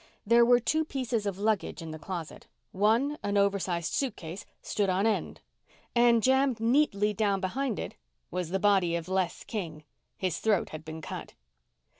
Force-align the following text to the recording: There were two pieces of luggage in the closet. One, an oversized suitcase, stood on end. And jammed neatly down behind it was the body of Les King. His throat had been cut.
There 0.25 0.43
were 0.43 0.59
two 0.59 0.83
pieces 0.83 1.27
of 1.27 1.37
luggage 1.37 1.79
in 1.79 1.91
the 1.91 1.99
closet. 1.99 2.47
One, 2.71 3.19
an 3.21 3.37
oversized 3.37 3.93
suitcase, 3.93 4.47
stood 4.63 4.89
on 4.89 5.05
end. 5.05 5.41
And 5.95 6.23
jammed 6.23 6.59
neatly 6.59 7.13
down 7.13 7.39
behind 7.39 7.77
it 7.77 7.93
was 8.31 8.49
the 8.49 8.57
body 8.57 8.95
of 8.95 9.07
Les 9.07 9.43
King. 9.43 9.83
His 10.17 10.39
throat 10.39 10.69
had 10.69 10.83
been 10.83 11.01
cut. 11.03 11.35